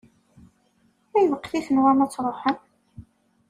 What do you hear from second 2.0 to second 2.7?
ad tṛuḥem?